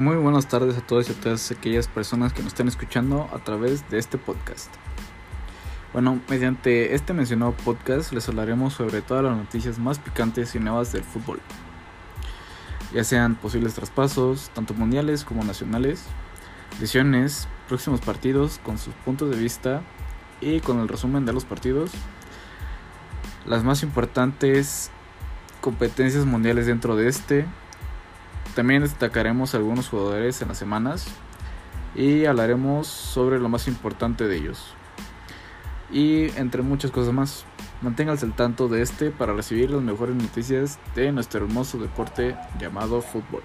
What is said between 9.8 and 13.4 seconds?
picantes y nuevas del fútbol. Ya sean